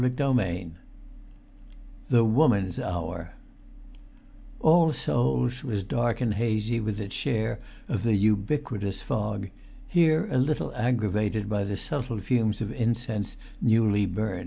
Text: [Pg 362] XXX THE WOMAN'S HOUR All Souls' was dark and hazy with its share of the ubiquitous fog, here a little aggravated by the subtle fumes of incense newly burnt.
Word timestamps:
[Pg 0.01 0.15
362] 0.15 0.73
XXX 0.73 2.09
THE 2.09 2.25
WOMAN'S 2.25 2.79
HOUR 2.79 3.33
All 4.59 4.91
Souls' 4.91 5.63
was 5.63 5.83
dark 5.83 6.19
and 6.19 6.33
hazy 6.33 6.79
with 6.79 6.99
its 6.99 7.13
share 7.15 7.59
of 7.87 8.01
the 8.01 8.15
ubiquitous 8.15 9.03
fog, 9.03 9.49
here 9.87 10.27
a 10.31 10.39
little 10.39 10.73
aggravated 10.73 11.47
by 11.47 11.63
the 11.65 11.77
subtle 11.77 12.17
fumes 12.17 12.61
of 12.61 12.71
incense 12.71 13.37
newly 13.61 14.07
burnt. 14.07 14.39